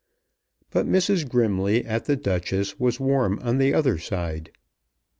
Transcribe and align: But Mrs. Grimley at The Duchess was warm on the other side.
But 0.71 0.87
Mrs. 0.87 1.29
Grimley 1.29 1.85
at 1.85 2.05
The 2.05 2.15
Duchess 2.15 2.79
was 2.79 2.99
warm 2.99 3.37
on 3.43 3.59
the 3.59 3.71
other 3.71 3.99
side. 3.99 4.51